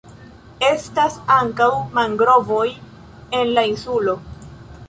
[0.67, 1.69] Estas ankaŭ
[1.99, 2.65] mangrovoj
[3.41, 4.21] en la insulo.